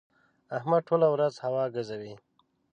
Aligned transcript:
احمد 0.57 0.81
ټوله 0.87 1.07
ورځ 1.13 1.33
هوا 1.45 1.63
ګزوي. 1.75 2.13